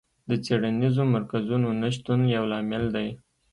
[0.29, 3.07] د څېړنیزو مرکزونو نشتون یو لامل دی.